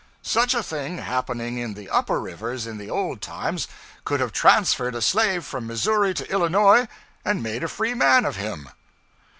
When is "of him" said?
8.25-8.69